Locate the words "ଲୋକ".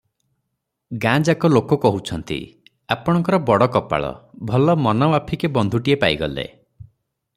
1.55-1.77